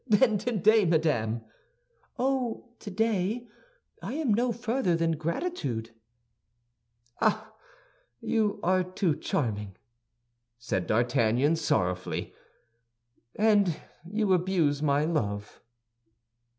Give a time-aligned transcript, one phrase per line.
[0.07, 1.41] "Then today, madame—"
[2.17, 3.47] "Oh, today,
[4.01, 5.91] I am no further than gratitude."
[7.21, 7.53] "Ah!
[8.19, 9.77] You are too charming,"
[10.57, 12.33] said D'Artagnan, sorrowfully;
[13.35, 13.79] "and
[14.11, 15.61] you abuse my love."